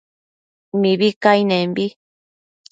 [0.79, 1.85] mibi cainenbi